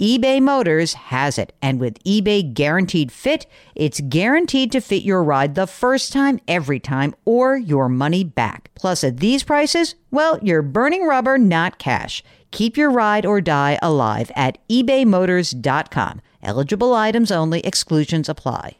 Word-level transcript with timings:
eBay 0.00 0.40
Motors 0.40 0.94
has 0.94 1.38
it. 1.38 1.52
And 1.60 1.80
with 1.80 2.02
eBay 2.04 2.54
Guaranteed 2.54 3.10
Fit, 3.10 3.46
it's 3.74 4.00
guaranteed 4.00 4.70
to 4.72 4.80
fit 4.80 5.02
your 5.02 5.24
ride 5.24 5.56
the 5.56 5.66
first 5.66 6.12
time, 6.12 6.38
every 6.46 6.78
time, 6.78 7.16
or 7.24 7.56
your 7.56 7.88
money 7.88 8.22
back. 8.22 8.70
Plus, 8.76 9.02
at 9.02 9.16
these 9.16 9.42
prices, 9.42 9.96
well, 10.12 10.38
you're 10.40 10.62
burning 10.62 11.04
rubber, 11.04 11.36
not 11.36 11.78
cash. 11.78 12.22
Keep 12.52 12.76
your 12.76 12.90
ride 12.90 13.26
or 13.26 13.40
die 13.40 13.76
alive 13.82 14.30
at 14.36 14.58
ebaymotors.com. 14.68 16.20
Eligible 16.44 16.94
items 16.94 17.32
only, 17.32 17.60
exclusions 17.60 18.28
apply. 18.28 18.76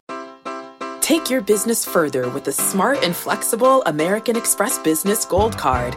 Take 1.01 1.31
your 1.31 1.41
business 1.41 1.85
further 1.85 2.29
with 2.29 2.45
the 2.45 2.53
smart 2.53 3.03
and 3.03 3.17
flexible 3.17 3.83
American 3.87 4.37
Express 4.37 4.79
Business 4.79 5.25
Gold 5.25 5.57
Card 5.59 5.97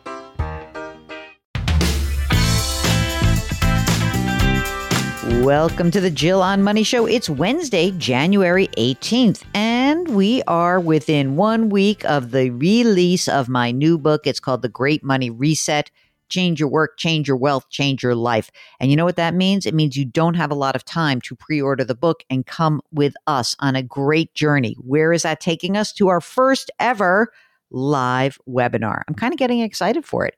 Welcome 5.41 5.89
to 5.89 5.99
the 5.99 6.11
Jill 6.11 6.39
on 6.43 6.61
Money 6.61 6.83
Show. 6.83 7.07
It's 7.07 7.27
Wednesday, 7.27 7.89
January 7.97 8.67
18th, 8.77 9.43
and 9.55 10.07
we 10.09 10.43
are 10.43 10.79
within 10.79 11.35
one 11.35 11.69
week 11.69 12.05
of 12.05 12.29
the 12.29 12.51
release 12.51 13.27
of 13.27 13.49
my 13.49 13.71
new 13.71 13.97
book. 13.97 14.27
It's 14.27 14.39
called 14.39 14.61
The 14.61 14.69
Great 14.69 15.03
Money 15.03 15.31
Reset 15.31 15.89
Change 16.29 16.59
Your 16.59 16.69
Work, 16.69 16.99
Change 16.99 17.27
Your 17.27 17.37
Wealth, 17.37 17.67
Change 17.71 18.03
Your 18.03 18.13
Life. 18.13 18.51
And 18.79 18.91
you 18.91 18.95
know 18.95 19.03
what 19.03 19.15
that 19.15 19.33
means? 19.33 19.65
It 19.65 19.73
means 19.73 19.97
you 19.97 20.05
don't 20.05 20.35
have 20.35 20.51
a 20.51 20.55
lot 20.55 20.75
of 20.75 20.85
time 20.85 21.19
to 21.21 21.35
pre 21.35 21.59
order 21.59 21.83
the 21.83 21.95
book 21.95 22.23
and 22.29 22.45
come 22.45 22.79
with 22.91 23.15
us 23.25 23.55
on 23.57 23.75
a 23.75 23.81
great 23.81 24.35
journey. 24.35 24.75
Where 24.79 25.11
is 25.11 25.23
that 25.23 25.41
taking 25.41 25.75
us? 25.75 25.91
To 25.93 26.09
our 26.09 26.21
first 26.21 26.69
ever 26.79 27.33
live 27.71 28.37
webinar. 28.47 29.01
I'm 29.07 29.15
kind 29.15 29.33
of 29.33 29.39
getting 29.39 29.61
excited 29.61 30.05
for 30.05 30.23
it. 30.23 30.35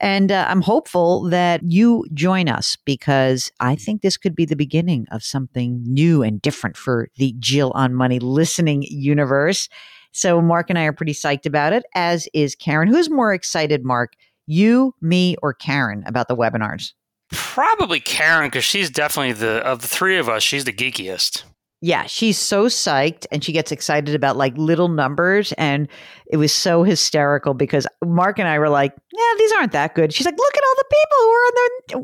And 0.00 0.30
uh, 0.30 0.46
I'm 0.48 0.60
hopeful 0.60 1.28
that 1.30 1.60
you 1.64 2.06
join 2.14 2.48
us 2.48 2.76
because 2.84 3.50
I 3.60 3.74
think 3.74 4.02
this 4.02 4.16
could 4.16 4.36
be 4.36 4.44
the 4.44 4.56
beginning 4.56 5.06
of 5.10 5.24
something 5.24 5.82
new 5.84 6.22
and 6.22 6.40
different 6.40 6.76
for 6.76 7.08
the 7.16 7.34
Jill 7.38 7.72
on 7.74 7.94
Money 7.94 8.20
listening 8.20 8.84
universe. 8.88 9.68
So, 10.12 10.40
Mark 10.40 10.70
and 10.70 10.78
I 10.78 10.84
are 10.84 10.92
pretty 10.92 11.12
psyched 11.12 11.46
about 11.46 11.72
it, 11.72 11.84
as 11.94 12.28
is 12.32 12.54
Karen. 12.54 12.88
Who's 12.88 13.10
more 13.10 13.34
excited, 13.34 13.84
Mark? 13.84 14.14
You, 14.46 14.94
me, 15.00 15.36
or 15.42 15.52
Karen 15.52 16.02
about 16.06 16.28
the 16.28 16.36
webinars? 16.36 16.92
Probably 17.30 18.00
Karen, 18.00 18.46
because 18.46 18.64
she's 18.64 18.88
definitely 18.88 19.32
the, 19.32 19.62
of 19.66 19.82
the 19.82 19.88
three 19.88 20.16
of 20.16 20.28
us, 20.28 20.42
she's 20.42 20.64
the 20.64 20.72
geekiest 20.72 21.42
yeah, 21.80 22.06
she's 22.06 22.38
so 22.38 22.66
psyched 22.66 23.26
and 23.30 23.44
she 23.44 23.52
gets 23.52 23.70
excited 23.70 24.14
about 24.14 24.36
like 24.36 24.56
little 24.56 24.88
numbers. 24.88 25.52
And 25.52 25.88
it 26.26 26.36
was 26.36 26.52
so 26.52 26.82
hysterical 26.82 27.54
because 27.54 27.86
Mark 28.04 28.38
and 28.38 28.48
I 28.48 28.58
were 28.58 28.68
like, 28.68 28.94
yeah, 29.12 29.32
these 29.38 29.52
aren't 29.52 29.72
that 29.72 29.94
good. 29.94 30.12
She's 30.12 30.26
like, 30.26 30.36
look 30.36 30.56
at 30.56 30.62
all 30.62 30.74
the 30.76 30.84
people 30.90 31.16
who 31.20 31.30
are 31.30 31.46
on 31.46 31.54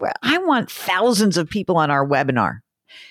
there. 0.01 0.13
I 0.23 0.39
want 0.39 0.71
thousands 0.71 1.37
of 1.37 1.49
people 1.49 1.77
on 1.77 1.91
our 1.91 2.07
webinar. 2.07 2.61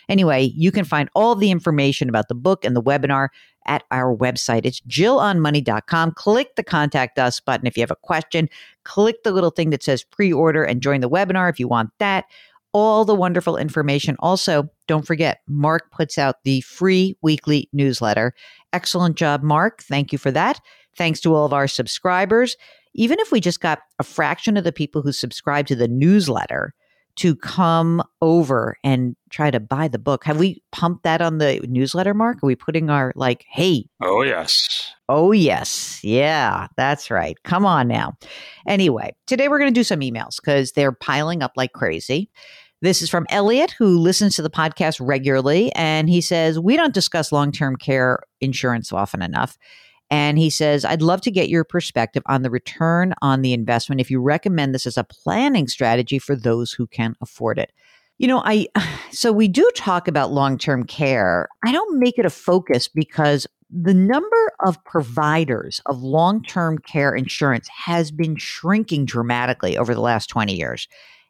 Anyway, 0.08 0.54
you 0.56 0.72
can 0.72 0.86
find 0.86 1.10
all 1.16 1.36
the 1.36 1.52
information 1.52 2.08
about 2.08 2.30
the 2.30 2.36
book 2.36 2.64
and 2.64 2.76
the 2.76 2.82
webinar 2.82 3.28
at 3.68 3.84
our 3.92 4.16
website. 4.16 4.66
It's 4.66 4.80
jillonmoney.com. 4.82 6.12
Click 6.14 6.56
the 6.56 6.64
contact 6.64 7.20
us 7.20 7.40
button 7.42 7.68
if 7.68 7.76
you 7.76 7.82
have 7.82 7.92
a 7.92 7.98
question. 7.98 8.50
Click 8.86 9.24
the 9.24 9.32
little 9.32 9.52
thing 9.52 9.70
that 9.72 9.84
says 9.84 10.04
pre 10.04 10.32
order 10.32 10.64
and 10.64 10.82
join 10.82 11.02
the 11.02 11.10
webinar 11.10 11.50
if 11.50 11.60
you 11.60 11.68
want 11.68 11.90
that 12.00 12.26
all 12.74 13.06
the 13.06 13.16
wonderful 13.16 13.56
information. 13.56 14.16
Also, 14.20 14.68
don't 14.88 15.08
forget, 15.08 15.40
Mark 15.48 15.92
puts 15.92 16.18
out 16.18 16.44
the 16.44 16.62
free 16.62 17.16
weekly 17.22 17.70
newsletter. 17.72 18.34
Excellent 18.74 19.16
job, 19.16 19.44
Mark. 19.44 19.84
Thank 19.84 20.12
you 20.12 20.18
for 20.18 20.32
that. 20.32 20.60
Thanks 20.98 21.20
to 21.22 21.34
all 21.34 21.46
of 21.46 21.54
our 21.54 21.68
subscribers. 21.68 22.58
Even 22.94 23.20
if 23.20 23.32
we 23.32 23.40
just 23.40 23.62
got 23.62 23.80
a 24.00 24.04
fraction 24.04 24.58
of 24.58 24.64
the 24.64 24.72
people 24.72 25.02
who 25.02 25.12
subscribe 25.12 25.68
to 25.68 25.76
the 25.76 25.88
newsletter 25.88 26.74
to 27.16 27.36
come 27.36 28.03
over 28.24 28.78
and 28.86 29.18
try 29.30 29.52
to 29.52 29.60
buy 29.60 29.90
the 29.90 30.00
book, 30.00 30.24
have 30.24 30.40
we 30.40 30.64
pumped 30.72 31.04
that 31.04 31.22
on 31.22 31.40
the 31.40 31.60
newsletter, 31.68 32.14
Mark? 32.14 32.38
Are 32.42 32.48
we 32.48 32.56
putting 32.56 32.90
our, 32.90 33.12
like, 33.18 33.46
hey? 33.50 33.86
Oh, 34.02 34.22
yes. 34.22 34.94
Oh, 35.10 35.34
yes. 35.34 36.00
Yeah, 36.04 36.68
that's 36.78 37.12
right. 37.12 37.38
Come 37.44 37.66
on 37.66 37.90
now. 37.90 38.18
Anyway, 38.66 39.14
today 39.28 39.50
we're 39.50 39.60
going 39.60 39.74
to 39.74 39.80
do 39.80 39.84
some 39.84 40.00
emails 40.00 40.38
because 40.38 40.72
they're 40.72 40.94
piling 40.94 41.44
up 41.44 41.52
like 41.58 41.74
crazy. 41.74 42.30
This 42.82 43.02
is 43.02 43.10
from 43.10 43.26
Elliot, 43.30 43.76
who 43.78 43.98
listens 43.98 44.38
to 44.38 44.42
the 44.42 44.50
podcast 44.50 45.06
regularly. 45.06 45.74
And 45.74 46.10
he 46.10 46.22
says, 46.22 46.60
We 46.60 46.78
don't 46.78 46.94
discuss 46.94 47.32
long 47.32 47.52
term 47.52 47.76
care 47.76 48.20
insurance 48.40 48.92
often 48.94 49.22
enough. 49.22 49.58
And 50.10 50.38
he 50.38 50.50
says, 50.50 50.86
I'd 50.86 51.02
love 51.02 51.22
to 51.22 51.32
get 51.32 51.50
your 51.50 51.64
perspective 51.64 52.24
on 52.28 52.44
the 52.44 52.50
return 52.50 53.14
on 53.22 53.42
the 53.42 53.54
investment 53.54 54.00
if 54.00 54.12
you 54.12 54.22
recommend 54.22 54.74
this 54.74 54.86
as 54.86 54.98
a 54.98 55.04
planning 55.04 55.68
strategy 55.68 56.20
for 56.20 56.36
those 56.36 56.72
who 56.72 56.86
can 56.88 57.16
afford 57.20 57.58
it. 57.58 57.72
You 58.18 58.28
know, 58.28 58.42
I 58.46 58.68
so 59.12 59.32
we 59.32 59.48
do 59.48 59.70
talk 59.76 60.08
about 60.08 60.32
long-term 60.32 60.86
care. 60.86 61.48
I 61.64 61.72
don't 61.72 62.00
make 62.00 62.18
it 62.18 62.26
a 62.26 62.30
focus 62.30 62.88
because 62.88 63.48
the 63.70 63.94
number 63.94 64.52
of 64.66 64.84
providers 64.86 65.82
of 65.88 66.04
long-term 66.04 66.78
care 66.80 67.16
insurance 67.16 67.68
has 67.86 68.12
been 68.12 68.36
shrinking 68.36 69.06
dramatically 69.06 69.78
over 69.78 69.96
the 69.96 70.02
last 70.02 70.28
20 70.28 70.56
years. 70.56 70.88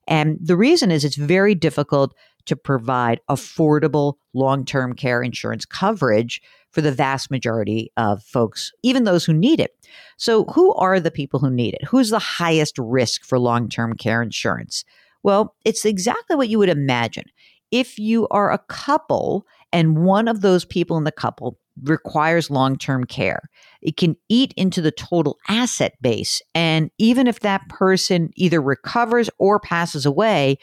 And 0.08 0.38
the 0.42 0.58
reason 0.58 0.92
is 0.92 1.06
it's 1.06 1.16
very 1.16 1.56
difficult 1.56 2.14
to 2.46 2.56
provide 2.58 3.22
affordable 3.30 4.16
long 4.34 4.66
term 4.66 4.94
care 4.94 5.24
insurance 5.24 5.66
coverage 5.66 6.42
for 6.72 6.82
the 6.82 6.92
vast 6.92 7.30
majority 7.32 7.92
of 7.98 8.24
folks, 8.24 8.72
even 8.82 9.04
those 9.04 9.24
who 9.24 9.34
need 9.34 9.60
it. 9.60 9.72
So, 10.18 10.46
who 10.46 10.74
are 10.74 11.00
the 11.00 11.12
people 11.12 11.40
who 11.40 11.50
need 11.50 11.76
it? 11.76 11.86
Who's 11.86 12.10
the 12.10 12.20
highest 12.20 12.78
risk 12.78 13.24
for 13.24 13.40
long 13.40 13.70
term 13.70 13.96
care 13.96 14.22
insurance? 14.22 14.84
Well, 15.24 15.56
it's 15.66 15.86
exactly 15.86 16.36
what 16.36 16.50
you 16.50 16.60
would 16.60 16.70
imagine. 16.70 17.26
If 17.72 17.98
you 17.98 18.28
are 18.30 18.52
a 18.52 18.60
couple 18.60 19.48
and 19.72 20.06
one 20.06 20.28
of 20.28 20.42
those 20.42 20.64
people 20.66 20.98
in 20.98 21.04
the 21.04 21.12
couple 21.12 21.58
requires 21.82 22.52
long 22.52 22.78
term 22.78 23.04
care. 23.04 23.50
It 23.82 23.98
can 23.98 24.16
eat 24.30 24.54
into 24.56 24.82
the 24.82 24.92
total 24.92 25.38
asset 25.48 25.96
base. 26.02 26.42
And 26.54 26.92
even 26.98 27.28
if 27.28 27.40
that 27.40 27.68
person 27.70 28.30
either 28.36 28.62
recovers 28.62 29.30
or 29.40 29.60
passes 29.60 30.06
away, 30.06 30.58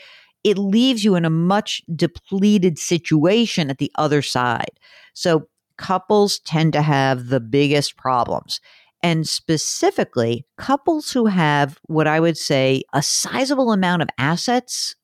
it 0.44 0.56
leaves 0.56 1.04
you 1.04 1.16
in 1.16 1.24
a 1.24 1.30
much 1.30 1.82
depleted 1.94 2.78
situation 2.78 3.68
at 3.70 3.78
the 3.78 3.90
other 3.96 4.22
side. 4.22 4.70
So 5.12 5.48
couples 5.76 6.38
tend 6.40 6.72
to 6.74 6.82
have 6.82 7.28
the 7.28 7.40
biggest 7.40 7.96
problems. 7.96 8.60
And 9.02 9.26
specifically, 9.26 10.44
couples 10.58 11.10
who 11.10 11.26
have 11.26 11.78
what 11.86 12.06
I 12.06 12.20
would 12.20 12.36
say 12.36 12.82
a 12.92 13.02
sizable 13.02 13.72
amount 13.72 14.02
of 14.02 14.08
assets, 14.18 14.94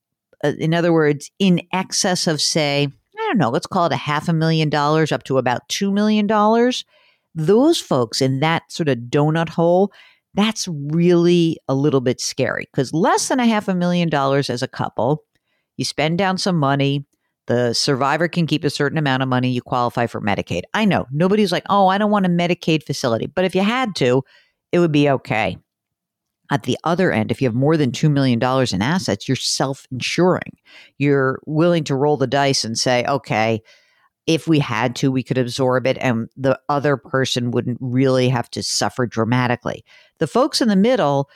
uh, 0.45 0.53
in 0.59 0.75
other 0.75 0.93
words, 0.93 1.31
in 1.39 1.63
excess 1.73 2.27
of, 2.27 2.41
say, 2.41 2.89
I 3.19 3.29
don't 3.29 3.39
know, 3.39 3.51
let's 3.51 3.67
call 3.67 3.87
it 3.87 3.93
a 3.93 3.97
half 3.97 4.29
a 4.29 4.35
million 4.35 4.69
dollars 4.69 5.13
up 5.13 5.25
to 5.25 5.39
about 5.39 5.67
$2 5.71 5.93
million. 5.93 6.27
Those 7.35 7.81
folks 7.81 8.21
in 8.21 8.41
that 8.41 8.71
sort 8.71 8.89
of 8.89 8.99
donut 8.99 9.49
hole, 9.49 9.93
that's 10.35 10.69
really 10.69 11.57
a 11.67 11.75
little 11.75 12.03
bit 12.03 12.21
scary 12.21 12.69
because 12.71 12.93
less 12.93 13.29
than 13.29 13.41
a 13.41 13.47
half 13.47 13.69
a 13.69 13.75
million 13.75 14.11
dollars 14.11 14.51
as 14.51 14.63
a 14.63 14.69
couple, 14.69 15.25
you 15.79 15.85
spend 15.85 16.19
down 16.19 16.37
some 16.37 16.59
money, 16.59 17.07
The 17.47 17.75
survivor 17.75 18.29
can 18.29 18.47
keep 18.47 18.65
a 18.65 18.71
certain 18.71 18.99
amount 18.99 19.23
of 19.23 19.29
money. 19.29 19.51
You 19.51 19.63
qualify 19.63 20.07
for 20.07 20.21
Medicaid. 20.21 20.63
I 20.75 20.85
know 20.85 21.07
nobody's 21.13 21.53
like, 21.53 21.65
oh, 21.69 21.89
I 21.89 21.99
don't 21.99 22.11
want 22.11 22.27
a 22.27 22.31
Medicaid 22.31 22.83
facility. 22.83 23.27
But 23.27 23.45
if 23.45 23.55
you 23.55 23.63
had 23.63 23.95
to, 23.97 24.23
it 24.73 24.81
would 24.81 24.93
be 24.93 25.09
okay. 25.09 25.57
At 26.51 26.65
the 26.65 26.79
other 26.85 27.11
end, 27.13 27.31
if 27.31 27.41
you 27.41 27.49
have 27.49 27.55
more 27.55 27.77
than 27.77 27.91
$2 27.91 28.11
million 28.11 28.41
in 28.73 28.83
assets, 28.83 29.29
you're 29.29 29.37
self 29.37 29.87
insuring. 29.91 30.53
You're 30.99 31.41
willing 31.47 31.85
to 31.85 31.97
roll 31.97 32.17
the 32.17 32.27
dice 32.27 32.65
and 32.65 32.79
say, 32.79 33.05
okay, 33.07 33.63
if 34.27 34.49
we 34.49 34.59
had 34.59 34.97
to, 34.97 35.11
we 35.11 35.23
could 35.23 35.39
absorb 35.39 35.87
it 35.87 35.97
and 36.01 36.29
the 36.37 36.59
other 36.69 36.97
person 36.97 37.53
wouldn't 37.53 37.79
really 37.81 38.29
have 38.29 38.51
to 38.51 38.63
suffer 38.63 39.07
dramatically. 39.07 39.85
The 40.19 40.27
folks 40.27 40.61
in 40.61 40.69
the 40.69 40.77
middle, 40.77 41.31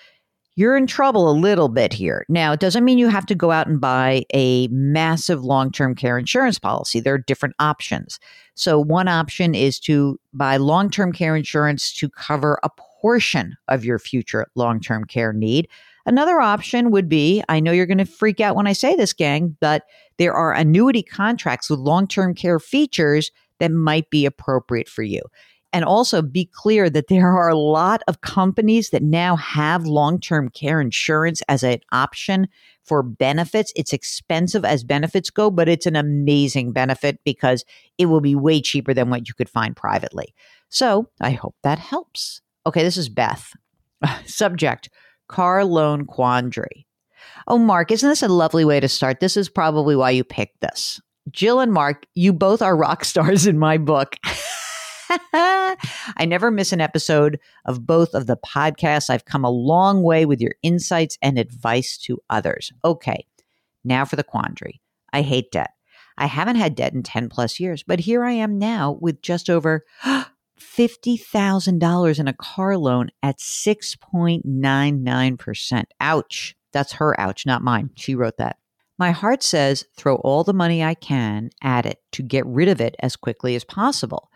you're 0.61 0.77
in 0.77 0.87
trouble 0.87 1.31
a 1.31 1.33
little 1.33 1.71
bit 1.71 1.91
here. 1.91 2.27
Now, 2.29 2.53
it 2.53 2.61
doesn't 2.61 2.85
mean 2.85 2.99
you 2.99 3.09
have 3.09 3.25
to 3.27 3.35
go 3.35 3.51
out 3.51 3.67
and 3.67 3.81
buy 3.81 4.25
a 4.35 4.69
massive 4.69 5.43
long 5.43 5.73
term 5.73 5.95
care 5.95 6.19
insurance 6.19 6.59
policy. 6.59 7.01
There 7.01 7.15
are 7.15 7.19
different 7.19 7.55
options. 7.59 8.21
So, 8.57 8.79
one 8.79 9.09
option 9.09 9.55
is 9.55 9.81
to 9.81 10.21
buy 10.35 10.59
long 10.59 10.91
term 10.91 11.15
care 11.15 11.35
insurance 11.35 11.95
to 11.95 12.11
cover 12.11 12.61
a 12.63 12.69
portion 13.01 13.57
of 13.69 13.87
your 13.87 13.99
future 13.99 14.49
long 14.55 14.81
term 14.81 15.07
care 15.07 15.33
need. 15.33 15.67
Another 16.05 16.43
option 16.43 16.91
would 16.91 17.09
be 17.09 17.43
I 17.49 17.59
know 17.59 17.73
you're 17.73 17.87
going 17.87 17.97
to 17.97 18.05
freak 18.05 18.39
out 18.39 18.55
when 18.55 18.67
I 18.67 18.75
say 18.75 18.95
this, 18.95 19.15
gang, 19.15 19.57
but 19.61 19.85
there 20.19 20.35
are 20.35 20.53
annuity 20.53 21.03
contracts 21.03 21.71
with 21.71 21.81
long 21.81 22.07
term 22.07 22.35
care 22.35 22.59
features 22.59 23.31
that 23.61 23.71
might 23.71 24.11
be 24.11 24.27
appropriate 24.27 24.91
for 24.91 25.05
you. 25.05 25.23
And 25.73 25.85
also 25.85 26.21
be 26.21 26.47
clear 26.47 26.91
that 26.91 27.09
there 27.09 27.29
are 27.29 27.49
a 27.49 27.57
lot 27.57 28.03
of 28.09 28.23
companies 28.23 28.91
that 28.91 29.03
now 29.03 29.37
have 29.37 29.87
long 29.87 30.19
term 30.19 30.49
care 30.49 30.81
insurance 30.81 31.43
as 31.49 31.63
an 31.63 31.81
option 31.93 32.49
for 32.85 33.03
benefits. 33.03 33.73
It's 33.77 33.93
expensive 33.93 34.65
as 34.65 34.83
benefits 34.83 35.31
go, 35.31 35.51
but 35.51 35.69
it's 35.69 35.87
an 35.87 35.97
amazing 35.97 36.73
benefit 36.73 37.21
because 37.25 37.65
it 37.99 38.07
will 38.07 38.21
be 38.21 38.35
way 38.35 38.61
cheaper 38.61 38.93
than 38.93 39.11
what 39.11 39.29
you 39.29 39.35
could 39.35 39.49
find 39.49 39.77
privately. 39.77 40.35
So 40.71 41.09
I 41.21 41.31
hope 41.31 41.55
that 41.63 41.79
helps. 41.79 42.41
Okay, 42.67 42.83
this 42.83 42.97
is 42.97 43.09
Beth. 43.09 43.53
Subject 44.27 44.91
car 45.29 45.65
loan 45.65 46.05
quandary. 46.05 46.87
Oh, 47.47 47.59
Mark, 47.59 47.93
isn't 47.93 48.09
this 48.09 48.23
a 48.23 48.29
lovely 48.29 48.65
way 48.65 48.81
to 48.81 48.89
start? 48.89 49.21
This 49.21 49.37
is 49.37 49.49
probably 49.49 49.95
why 49.95 50.11
you 50.11 50.25
picked 50.25 50.61
this. 50.61 51.01
Jill 51.31 51.61
and 51.61 51.73
Mark, 51.73 52.07
you 52.15 52.33
both 52.33 52.61
are 52.61 52.77
rock 52.77 53.05
stars 53.13 53.47
in 53.47 53.59
my 53.59 53.79
book. 53.79 54.17
I 55.33 56.27
never 56.27 56.53
miss 56.53 56.73
an 56.73 56.81
episode 56.81 57.39
of 57.65 57.87
both 57.87 58.15
of 58.15 58.27
the 58.27 58.37
podcasts. 58.37 59.09
I've 59.11 59.25
come 59.25 59.45
a 59.45 59.51
long 59.51 60.03
way 60.03 60.25
with 60.25 60.41
your 60.41 60.55
insights 60.63 61.19
and 61.21 61.37
advice 61.39 61.99
to 61.99 62.23
others. 62.31 62.73
Okay, 62.85 63.27
now 63.85 64.05
for 64.05 64.15
the 64.17 64.23
quandary. 64.23 64.81
I 65.13 65.23
hate 65.23 65.51
debt. 65.51 65.73
I 66.17 66.27
haven't 66.27 66.55
had 66.57 66.77
debt 66.77 66.93
in 66.93 67.03
10 67.03 67.29
plus 67.29 67.59
years, 67.59 67.83
but 67.83 67.99
here 68.01 68.23
I 68.25 68.33
am 68.33 68.59
now 68.59 68.99
with 69.01 69.23
just 69.23 69.49
over 69.51 69.85
$50,000 70.05 72.21
in 72.21 72.29
a 72.29 72.35
car 72.35 72.77
loan 72.77 73.11
at 73.23 73.39
6.99%. 73.39 75.85
Ouch. 76.01 76.55
That's 76.73 76.93
her 76.93 77.21
ouch, 77.21 77.47
not 77.47 77.63
mine. 77.63 77.91
She 77.97 78.15
wrote 78.15 78.37
that. 78.37 78.59
My 78.97 79.11
heart 79.13 79.43
says 79.43 79.87
throw 79.97 80.17
all 80.17 80.45
the 80.45 80.53
money 80.53 80.85
I 80.85 80.93
can 80.95 81.49
at 81.63 81.87
it 81.87 82.01
to 82.13 82.23
get 82.23 82.45
rid 82.47 82.69
of 82.69 82.83
it 82.83 82.97
as 83.01 83.17
quickly 83.17 83.57
as 83.57 83.65
possible. 83.65 84.31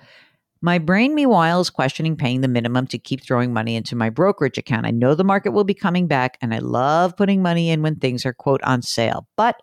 My 0.65 0.79
brain, 0.79 1.15
meanwhile, 1.15 1.61
is 1.61 1.69
questioning 1.69 2.17
paying 2.17 2.41
the 2.41 2.49
minimum 2.49 2.87
to 2.87 2.99
keep 2.99 3.23
throwing 3.23 3.53
money 3.53 3.77
into 3.77 3.95
my 3.95 4.09
brokerage 4.09 4.57
account. 4.57 4.87
I 4.87 4.93
know 4.93 5.15
the 5.15 5.23
market 5.23 5.51
will 5.53 5.65
be 5.65 5.75
coming 5.75 6.07
back, 6.07 6.39
and 6.41 6.55
I 6.55 6.59
love 6.59 7.17
putting 7.17 7.43
money 7.43 7.69
in 7.69 7.83
when 7.83 7.97
things 7.97 8.25
are, 8.25 8.33
quote, 8.33 8.63
on 8.63 8.81
sale. 8.81 9.29
But 9.37 9.57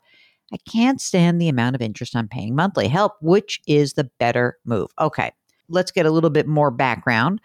I 0.53 0.57
can't 0.71 1.01
stand 1.01 1.41
the 1.41 1.49
amount 1.49 1.75
of 1.75 1.81
interest 1.81 2.15
I'm 2.15 2.27
paying 2.27 2.55
monthly. 2.55 2.87
Help, 2.87 3.13
which 3.19 3.61
is 3.65 3.93
the 3.93 4.11
better 4.19 4.59
move? 4.63 4.91
Okay 4.99 5.31
let's 5.71 5.91
get 5.91 6.05
a 6.05 6.11
little 6.11 6.29
bit 6.29 6.47
more 6.47 6.69
background. 6.69 7.41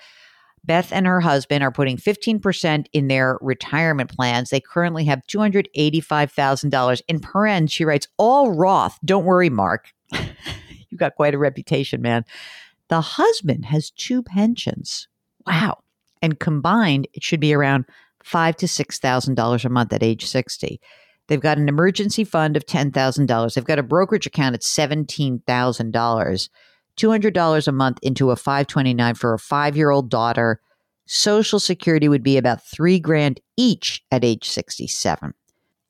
Beth 0.64 0.92
and 0.92 1.06
her 1.06 1.20
husband 1.20 1.62
are 1.62 1.70
putting 1.70 1.96
15% 1.96 2.86
in 2.92 3.06
their 3.06 3.38
retirement 3.40 4.10
plans. 4.10 4.50
They 4.50 4.60
currently 4.60 5.04
have 5.04 5.22
$285,000 5.28 7.02
in 7.06 7.20
parens. 7.20 7.72
She 7.72 7.84
writes, 7.84 8.08
all 8.16 8.50
Roth. 8.50 8.98
Don't 9.04 9.24
worry, 9.24 9.48
Mark. 9.48 9.92
You've 10.12 10.98
got 10.98 11.14
quite 11.14 11.34
a 11.34 11.38
reputation, 11.38 12.02
man. 12.02 12.24
The 12.88 13.00
husband 13.00 13.66
has 13.66 13.90
two 13.90 14.22
pensions. 14.22 15.08
Wow. 15.46 15.78
And 16.22 16.38
combined, 16.38 17.08
it 17.12 17.22
should 17.22 17.40
be 17.40 17.54
around 17.54 17.84
five 18.22 18.56
to 18.56 18.68
six 18.68 18.98
thousand 18.98 19.34
dollars 19.34 19.64
a 19.64 19.68
month 19.68 19.92
at 19.92 20.02
age 20.02 20.24
60. 20.24 20.80
They've 21.28 21.40
got 21.40 21.58
an 21.58 21.68
emergency 21.68 22.24
fund 22.24 22.56
of 22.56 22.66
ten 22.66 22.90
thousand 22.90 23.26
dollars. 23.26 23.54
They've 23.54 23.64
got 23.64 23.78
a 23.78 23.84
brokerage 23.84 24.26
account 24.26 24.54
at 24.54 24.62
seventeen 24.62 25.42
thousand 25.46 25.92
dollars. 25.92 26.50
$200 26.96 27.68
a 27.68 27.72
month 27.72 27.98
into 28.00 28.30
a 28.30 28.36
529 28.36 29.14
for 29.16 29.34
a 29.34 29.38
5-year-old 29.38 30.08
daughter. 30.08 30.60
Social 31.06 31.60
security 31.60 32.08
would 32.08 32.22
be 32.22 32.38
about 32.38 32.66
3 32.66 32.98
grand 33.00 33.38
each 33.56 34.02
at 34.10 34.24
age 34.24 34.48
67. 34.48 35.34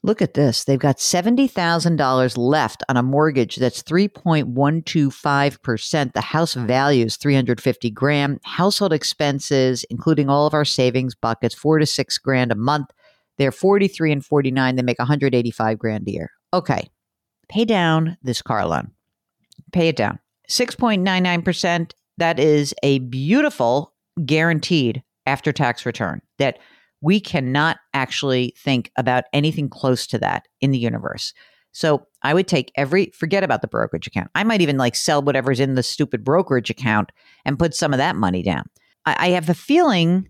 Look 0.03 0.21
at 0.23 0.35
this. 0.35 0.65
They've 0.65 0.79
got 0.79 0.99
$70,000 0.99 2.37
left 2.37 2.85
on 2.89 2.97
a 2.97 3.03
mortgage 3.03 3.57
that's 3.57 3.83
3.125%. 3.83 6.13
The 6.13 6.21
house 6.21 6.55
value 6.55 7.07
is 7.07 7.17
350 7.17 7.91
grand. 7.91 8.39
Household 8.45 8.93
expenses, 8.93 9.85
including 9.91 10.31
all 10.31 10.47
of 10.47 10.55
our 10.55 10.65
savings 10.65 11.17
buckets, 11.17 11.57
4 11.57 11.81
to 11.81 11.87
6 11.87 12.19
grand 12.19 12.53
a 12.53 12.57
month. 12.57 12.87
They're 13.39 13.51
43 13.51 14.13
and 14.13 14.25
49. 14.25 14.77
They 14.77 14.83
make 14.83 15.01
185 15.01 15.79
grand 15.79 16.07
a 16.07 16.13
year. 16.13 16.31
Okay. 16.55 16.89
Pay 17.49 17.65
down 17.65 18.17
this 18.23 18.43
car 18.43 18.65
loan. 18.67 18.93
Pay 19.73 19.89
it 19.89 19.97
down. 19.97 20.21
6.99%, 20.49 21.91
that 22.19 22.39
is 22.39 22.75
a 22.83 23.01
beautiful 23.01 23.93
guaranteed 24.25 25.03
after 25.27 25.53
tax 25.53 25.85
return 25.85 26.23
that 26.39 26.59
we 27.07 27.21
cannot 27.21 27.79
actually 27.95 28.53
think 28.59 28.91
about 28.99 29.27
anything 29.33 29.69
close 29.69 30.09
to 30.09 30.19
that 30.19 30.49
in 30.61 30.73
the 30.73 30.79
universe. 30.79 31.33
So 31.71 32.05
I 32.23 32.35
would 32.35 32.49
take 32.49 32.73
every, 32.75 33.13
forget 33.15 33.45
about 33.45 33.63
the 33.63 33.69
brokerage 33.69 34.09
account. 34.09 34.29
I 34.35 34.43
might 34.43 34.61
even 34.61 34.77
like 34.77 34.97
sell 34.97 35.23
whatever's 35.23 35.61
in 35.61 35.77
the 35.77 35.85
stupid 35.85 36.25
brokerage 36.25 36.69
account 36.69 37.13
and 37.45 37.61
put 37.61 37.77
some 37.77 37.93
of 37.93 37.99
that 37.99 38.17
money 38.17 38.43
down. 38.43 38.65
I, 39.05 39.17
I 39.21 39.29
have 39.29 39.49
a 39.49 39.55
feeling, 39.55 40.29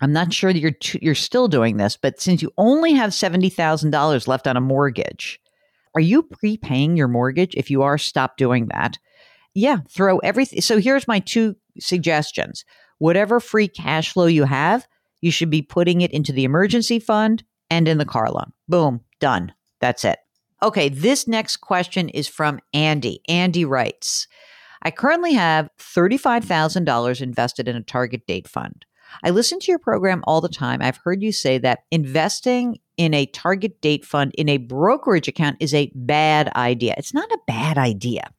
I'm 0.00 0.12
not 0.12 0.32
sure 0.32 0.52
that 0.52 0.60
you're, 0.60 0.70
t- 0.70 1.00
you're 1.02 1.16
still 1.16 1.48
doing 1.48 1.78
this, 1.78 1.96
but 2.00 2.20
since 2.20 2.42
you 2.42 2.52
only 2.58 2.92
have 2.92 3.10
$70,000 3.10 4.28
left 4.28 4.46
on 4.46 4.56
a 4.56 4.60
mortgage, 4.60 5.40
are 5.96 6.00
you 6.00 6.22
prepaying 6.22 6.96
your 6.96 7.08
mortgage? 7.08 7.56
If 7.56 7.72
you 7.72 7.82
are, 7.82 7.98
stop 7.98 8.36
doing 8.36 8.68
that. 8.72 8.98
Yeah, 9.52 9.78
throw 9.90 10.18
everything. 10.18 10.60
So 10.60 10.78
here's 10.78 11.08
my 11.08 11.18
two 11.18 11.56
suggestions. 11.80 12.64
Whatever 12.98 13.40
free 13.40 13.66
cash 13.66 14.12
flow 14.12 14.26
you 14.26 14.44
have, 14.44 14.86
you 15.26 15.32
should 15.32 15.50
be 15.50 15.60
putting 15.60 16.02
it 16.02 16.12
into 16.12 16.32
the 16.32 16.44
emergency 16.44 17.00
fund 17.00 17.42
and 17.68 17.88
in 17.88 17.98
the 17.98 18.04
car 18.04 18.30
loan. 18.30 18.52
Boom, 18.68 19.00
done. 19.18 19.52
That's 19.80 20.04
it. 20.04 20.20
Okay, 20.62 20.88
this 20.88 21.26
next 21.26 21.56
question 21.56 22.08
is 22.08 22.28
from 22.28 22.60
Andy. 22.72 23.20
Andy 23.28 23.64
writes 23.64 24.28
I 24.82 24.92
currently 24.92 25.32
have 25.32 25.68
$35,000 25.80 27.20
invested 27.20 27.66
in 27.66 27.74
a 27.74 27.82
target 27.82 28.24
date 28.28 28.46
fund. 28.46 28.86
I 29.24 29.30
listen 29.30 29.58
to 29.58 29.72
your 29.72 29.80
program 29.80 30.22
all 30.28 30.40
the 30.40 30.48
time. 30.48 30.80
I've 30.80 30.98
heard 30.98 31.22
you 31.22 31.32
say 31.32 31.58
that 31.58 31.80
investing 31.90 32.78
in 32.96 33.12
a 33.12 33.26
target 33.26 33.80
date 33.80 34.04
fund 34.04 34.32
in 34.38 34.48
a 34.48 34.58
brokerage 34.58 35.26
account 35.26 35.56
is 35.58 35.74
a 35.74 35.90
bad 35.96 36.52
idea. 36.54 36.94
It's 36.96 37.14
not 37.14 37.30
a 37.32 37.38
bad 37.48 37.78
idea. 37.78 38.30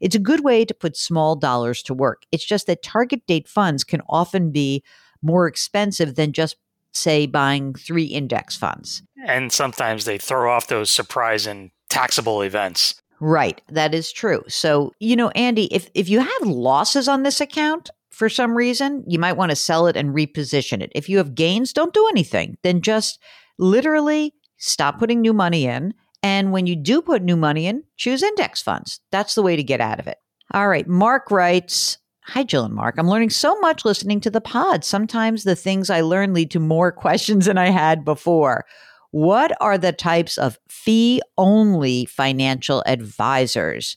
It's 0.00 0.14
a 0.14 0.20
good 0.20 0.44
way 0.44 0.64
to 0.64 0.74
put 0.74 0.96
small 0.96 1.34
dollars 1.34 1.82
to 1.84 1.94
work. 1.94 2.22
It's 2.30 2.44
just 2.44 2.68
that 2.68 2.84
target 2.84 3.26
date 3.26 3.48
funds 3.48 3.82
can 3.82 4.00
often 4.08 4.52
be 4.52 4.84
more 5.26 5.46
expensive 5.46 6.14
than 6.14 6.32
just, 6.32 6.56
say, 6.92 7.26
buying 7.26 7.74
three 7.74 8.04
index 8.04 8.56
funds. 8.56 9.02
And 9.26 9.52
sometimes 9.52 10.04
they 10.04 10.18
throw 10.18 10.50
off 10.50 10.68
those 10.68 10.88
surprise 10.88 11.46
and 11.46 11.70
taxable 11.90 12.42
events. 12.42 12.94
Right. 13.18 13.60
That 13.68 13.94
is 13.94 14.12
true. 14.12 14.44
So, 14.46 14.92
you 15.00 15.16
know, 15.16 15.30
Andy, 15.30 15.66
if, 15.74 15.88
if 15.94 16.08
you 16.08 16.20
have 16.20 16.42
losses 16.42 17.08
on 17.08 17.22
this 17.22 17.40
account, 17.40 17.90
for 18.10 18.28
some 18.28 18.56
reason, 18.56 19.04
you 19.06 19.18
might 19.18 19.34
want 19.34 19.50
to 19.50 19.56
sell 19.56 19.86
it 19.86 19.96
and 19.96 20.14
reposition 20.14 20.80
it. 20.80 20.92
If 20.94 21.08
you 21.08 21.18
have 21.18 21.34
gains, 21.34 21.74
don't 21.74 21.92
do 21.92 22.06
anything. 22.08 22.56
Then 22.62 22.80
just 22.80 23.18
literally 23.58 24.32
stop 24.56 24.98
putting 24.98 25.20
new 25.20 25.34
money 25.34 25.66
in. 25.66 25.92
And 26.22 26.50
when 26.50 26.66
you 26.66 26.76
do 26.76 27.02
put 27.02 27.22
new 27.22 27.36
money 27.36 27.66
in, 27.66 27.84
choose 27.96 28.22
index 28.22 28.62
funds. 28.62 29.00
That's 29.10 29.34
the 29.34 29.42
way 29.42 29.54
to 29.56 29.62
get 29.62 29.82
out 29.82 30.00
of 30.00 30.06
it. 30.06 30.18
All 30.52 30.68
right. 30.68 30.86
Mark 30.88 31.30
writes 31.30 31.98
Hi, 32.30 32.42
Jill 32.42 32.64
and 32.64 32.74
Mark. 32.74 32.96
I'm 32.98 33.08
learning 33.08 33.30
so 33.30 33.56
much 33.60 33.84
listening 33.84 34.20
to 34.22 34.30
the 34.30 34.40
pod. 34.40 34.84
Sometimes 34.84 35.44
the 35.44 35.54
things 35.54 35.90
I 35.90 36.00
learn 36.00 36.34
lead 36.34 36.50
to 36.50 36.60
more 36.60 36.90
questions 37.06 37.46
than 37.46 37.56
I 37.56 37.70
had 37.70 38.04
before. 38.04 38.64
What 39.12 39.52
are 39.60 39.78
the 39.78 39.92
types 39.92 40.36
of 40.36 40.58
fee 40.68 41.22
only 41.38 42.04
financial 42.06 42.82
advisors? 42.84 43.96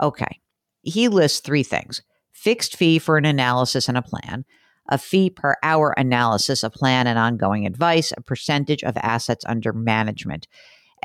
Okay. 0.00 0.40
He 0.82 1.08
lists 1.08 1.40
three 1.40 1.64
things 1.64 2.02
fixed 2.32 2.76
fee 2.76 3.00
for 3.00 3.16
an 3.16 3.24
analysis 3.24 3.88
and 3.88 3.98
a 3.98 4.02
plan, 4.02 4.44
a 4.88 4.96
fee 4.96 5.28
per 5.28 5.56
hour 5.64 5.92
analysis, 5.96 6.62
a 6.62 6.70
plan 6.70 7.08
and 7.08 7.18
ongoing 7.18 7.66
advice, 7.66 8.12
a 8.16 8.20
percentage 8.20 8.84
of 8.84 8.96
assets 8.98 9.44
under 9.48 9.72
management. 9.72 10.46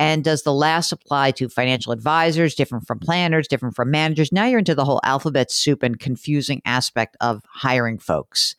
And 0.02 0.24
does 0.24 0.42
the 0.42 0.52
last 0.52 0.90
apply 0.90 1.30
to 1.32 1.48
financial 1.48 1.92
advisors, 1.92 2.56
different 2.56 2.88
from 2.88 2.98
planners, 2.98 3.46
different 3.46 3.76
from 3.76 3.92
managers? 3.92 4.32
Now 4.32 4.46
you're 4.46 4.58
into 4.58 4.74
the 4.74 4.84
whole 4.84 5.00
alphabet 5.04 5.52
soup 5.52 5.84
and 5.84 5.96
confusing 5.96 6.60
aspect 6.64 7.16
of 7.20 7.40
hiring 7.48 7.98
folks. 7.98 8.56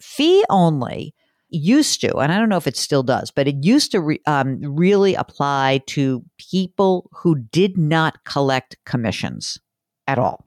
Fee 0.00 0.44
only 0.50 1.14
used 1.48 2.00
to, 2.00 2.16
and 2.16 2.32
I 2.32 2.38
don't 2.38 2.48
know 2.48 2.56
if 2.56 2.66
it 2.66 2.76
still 2.76 3.04
does, 3.04 3.30
but 3.30 3.46
it 3.46 3.62
used 3.62 3.92
to 3.92 4.00
re, 4.00 4.20
um, 4.26 4.60
really 4.62 5.14
apply 5.14 5.82
to 5.86 6.24
people 6.38 7.08
who 7.12 7.36
did 7.36 7.78
not 7.78 8.24
collect 8.24 8.76
commissions 8.84 9.60
at 10.08 10.18
all. 10.18 10.44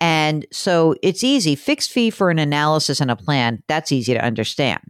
And 0.00 0.44
so 0.50 0.96
it's 1.04 1.22
easy. 1.22 1.54
Fixed 1.54 1.92
fee 1.92 2.10
for 2.10 2.30
an 2.30 2.40
analysis 2.40 3.00
and 3.00 3.12
a 3.12 3.16
plan, 3.16 3.62
that's 3.68 3.92
easy 3.92 4.12
to 4.12 4.24
understand. 4.24 4.82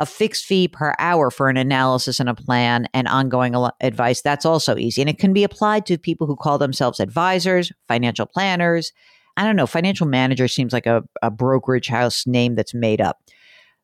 A 0.00 0.06
fixed 0.06 0.46
fee 0.46 0.66
per 0.66 0.94
hour 0.98 1.30
for 1.30 1.48
an 1.48 1.56
analysis 1.56 2.18
and 2.18 2.28
a 2.28 2.34
plan 2.34 2.88
and 2.92 3.06
ongoing 3.06 3.54
advice, 3.80 4.22
that's 4.22 4.44
also 4.46 4.76
easy. 4.76 5.00
And 5.02 5.08
it 5.08 5.18
can 5.18 5.32
be 5.32 5.44
applied 5.44 5.86
to 5.86 5.98
people 5.98 6.26
who 6.26 6.36
call 6.36 6.58
themselves 6.58 6.98
advisors, 6.98 7.70
financial 7.86 8.26
planners. 8.26 8.92
I 9.36 9.44
don't 9.44 9.56
know, 9.56 9.66
financial 9.66 10.06
manager 10.06 10.48
seems 10.48 10.72
like 10.72 10.86
a, 10.86 11.02
a 11.22 11.30
brokerage 11.30 11.86
house 11.88 12.26
name 12.26 12.56
that's 12.56 12.74
made 12.74 13.00
up 13.00 13.18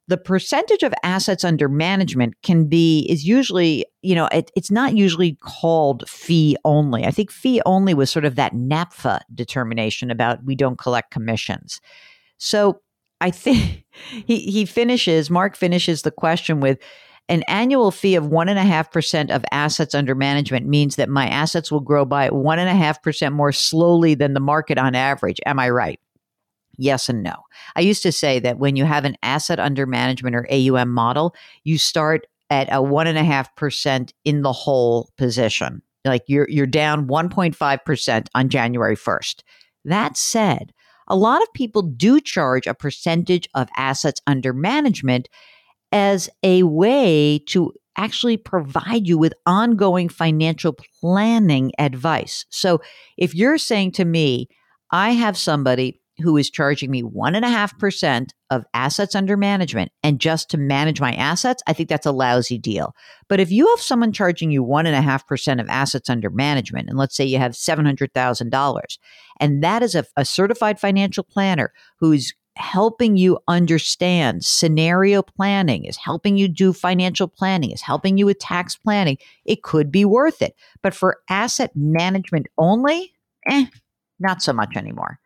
the 0.08 0.16
percentage 0.16 0.82
of 0.82 0.94
assets 1.02 1.44
under 1.44 1.68
management 1.68 2.34
can 2.42 2.66
be 2.66 3.06
is 3.10 3.24
usually 3.24 3.84
you 4.02 4.14
know 4.14 4.28
it, 4.32 4.50
it's 4.54 4.70
not 4.70 4.96
usually 4.96 5.36
called 5.40 6.08
fee 6.08 6.56
only 6.64 7.04
i 7.04 7.10
think 7.10 7.30
fee 7.30 7.60
only 7.66 7.94
was 7.94 8.10
sort 8.10 8.24
of 8.24 8.36
that 8.36 8.54
napfa 8.54 9.20
determination 9.34 10.10
about 10.10 10.44
we 10.44 10.54
don't 10.54 10.78
collect 10.78 11.10
commissions 11.10 11.80
so 12.38 12.80
i 13.20 13.30
think 13.30 13.84
he, 14.26 14.40
he 14.40 14.64
finishes 14.64 15.30
mark 15.30 15.56
finishes 15.56 16.02
the 16.02 16.10
question 16.10 16.60
with 16.60 16.78
an 17.28 17.42
annual 17.48 17.90
fee 17.90 18.14
of 18.14 18.26
1.5% 18.26 19.34
of 19.34 19.44
assets 19.50 19.94
under 19.94 20.14
management 20.14 20.66
means 20.66 20.96
that 20.96 21.08
my 21.08 21.26
assets 21.26 21.72
will 21.72 21.80
grow 21.80 22.04
by 22.04 22.28
1.5% 22.28 23.32
more 23.32 23.50
slowly 23.50 24.14
than 24.14 24.32
the 24.32 24.40
market 24.40 24.78
on 24.78 24.94
average. 24.94 25.40
Am 25.44 25.58
I 25.58 25.70
right? 25.70 25.98
Yes 26.78 27.08
and 27.08 27.22
no. 27.22 27.34
I 27.74 27.80
used 27.80 28.02
to 28.02 28.12
say 28.12 28.38
that 28.40 28.58
when 28.58 28.76
you 28.76 28.84
have 28.84 29.04
an 29.04 29.16
asset 29.22 29.58
under 29.58 29.86
management 29.86 30.36
or 30.36 30.46
AUM 30.50 30.90
model, 30.90 31.34
you 31.64 31.78
start 31.78 32.26
at 32.50 32.68
a 32.70 32.80
one 32.80 33.06
and 33.06 33.18
a 33.18 33.24
half 33.24 33.54
percent 33.56 34.12
in 34.24 34.42
the 34.42 34.52
whole 34.52 35.10
position. 35.16 35.82
Like 36.04 36.22
you're 36.28 36.48
you're 36.48 36.66
down 36.66 37.08
1.5% 37.08 38.28
on 38.34 38.48
January 38.48 38.96
1st. 38.96 39.42
That 39.84 40.16
said, 40.16 40.72
a 41.08 41.16
lot 41.16 41.42
of 41.42 41.52
people 41.54 41.82
do 41.82 42.20
charge 42.20 42.66
a 42.66 42.74
percentage 42.74 43.48
of 43.54 43.68
assets 43.76 44.20
under 44.26 44.52
management 44.52 45.28
as 45.92 46.28
a 46.42 46.62
way 46.64 47.40
to 47.46 47.72
actually 47.96 48.36
provide 48.36 49.06
you 49.06 49.16
with 49.16 49.32
ongoing 49.46 50.08
financial 50.08 50.74
planning 51.00 51.72
advice. 51.78 52.44
So 52.50 52.80
if 53.16 53.34
you're 53.34 53.58
saying 53.58 53.92
to 53.92 54.04
me, 54.04 54.48
I 54.90 55.12
have 55.12 55.36
somebody 55.36 56.00
who 56.18 56.36
is 56.36 56.50
charging 56.50 56.90
me 56.90 57.02
1.5% 57.02 58.28
of 58.50 58.64
assets 58.74 59.14
under 59.14 59.36
management 59.36 59.92
and 60.02 60.20
just 60.20 60.50
to 60.50 60.58
manage 60.58 61.00
my 61.00 61.12
assets, 61.14 61.62
I 61.66 61.72
think 61.72 61.88
that's 61.88 62.06
a 62.06 62.12
lousy 62.12 62.58
deal. 62.58 62.94
But 63.28 63.40
if 63.40 63.50
you 63.50 63.68
have 63.68 63.80
someone 63.80 64.12
charging 64.12 64.50
you 64.50 64.64
1.5% 64.64 65.60
of 65.60 65.68
assets 65.68 66.08
under 66.08 66.30
management, 66.30 66.88
and 66.88 66.98
let's 66.98 67.16
say 67.16 67.24
you 67.24 67.38
have 67.38 67.52
$700,000, 67.52 68.98
and 69.40 69.62
that 69.62 69.82
is 69.82 69.94
a, 69.94 70.04
a 70.16 70.24
certified 70.24 70.78
financial 70.78 71.24
planner 71.24 71.72
who's 71.98 72.34
helping 72.56 73.16
you 73.16 73.38
understand 73.48 74.44
scenario 74.44 75.22
planning, 75.22 75.84
is 75.84 75.96
helping 75.96 76.36
you 76.36 76.48
do 76.48 76.72
financial 76.72 77.28
planning, 77.28 77.70
is 77.70 77.82
helping 77.82 78.16
you 78.16 78.26
with 78.26 78.38
tax 78.38 78.76
planning, 78.76 79.18
it 79.44 79.62
could 79.62 79.92
be 79.92 80.04
worth 80.04 80.40
it. 80.40 80.54
But 80.82 80.94
for 80.94 81.18
asset 81.28 81.70
management 81.74 82.46
only, 82.56 83.12
eh, 83.46 83.66
not 84.18 84.42
so 84.42 84.52
much 84.52 84.74
anymore. 84.76 85.18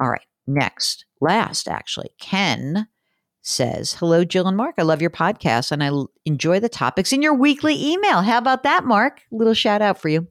All 0.00 0.10
right. 0.10 0.26
Next, 0.46 1.04
last, 1.20 1.68
actually, 1.68 2.10
Ken 2.20 2.88
says, 3.42 3.94
Hello, 3.94 4.24
Jill 4.24 4.48
and 4.48 4.56
Mark. 4.56 4.74
I 4.78 4.82
love 4.82 5.00
your 5.00 5.10
podcast 5.10 5.70
and 5.70 5.82
I 5.82 5.86
l- 5.86 6.10
enjoy 6.24 6.60
the 6.60 6.68
topics 6.68 7.12
in 7.12 7.22
your 7.22 7.34
weekly 7.34 7.92
email. 7.92 8.22
How 8.22 8.38
about 8.38 8.64
that, 8.64 8.84
Mark? 8.84 9.22
Little 9.30 9.54
shout 9.54 9.82
out 9.82 10.00
for 10.00 10.08
you. 10.08 10.26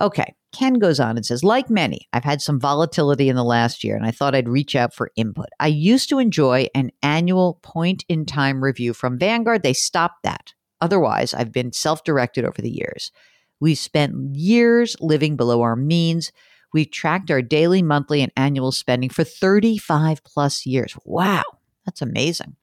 Okay. 0.00 0.34
Ken 0.52 0.74
goes 0.74 0.98
on 0.98 1.16
and 1.16 1.24
says, 1.24 1.44
like 1.44 1.70
many, 1.70 2.08
I've 2.12 2.24
had 2.24 2.42
some 2.42 2.58
volatility 2.58 3.28
in 3.28 3.36
the 3.36 3.44
last 3.44 3.84
year 3.84 3.94
and 3.94 4.04
I 4.04 4.10
thought 4.10 4.34
I'd 4.34 4.48
reach 4.48 4.74
out 4.74 4.92
for 4.92 5.12
input. 5.14 5.46
I 5.60 5.68
used 5.68 6.08
to 6.08 6.18
enjoy 6.18 6.66
an 6.74 6.90
annual 7.02 7.60
point 7.62 8.04
in 8.08 8.26
time 8.26 8.64
review 8.64 8.92
from 8.92 9.18
Vanguard. 9.18 9.62
They 9.62 9.74
stopped 9.74 10.24
that. 10.24 10.52
Otherwise, 10.80 11.34
I've 11.34 11.52
been 11.52 11.72
self 11.72 12.02
directed 12.02 12.44
over 12.44 12.60
the 12.60 12.70
years. 12.70 13.12
We've 13.60 13.78
spent 13.78 14.34
years 14.34 14.96
living 15.00 15.36
below 15.36 15.60
our 15.60 15.76
means. 15.76 16.32
We've 16.72 16.90
tracked 16.90 17.30
our 17.30 17.42
daily, 17.42 17.82
monthly, 17.82 18.22
and 18.22 18.32
annual 18.36 18.72
spending 18.72 19.10
for 19.10 19.24
35 19.24 20.22
plus 20.24 20.66
years. 20.66 20.96
Wow, 21.04 21.44
that's 21.84 22.02
amazing. 22.02 22.56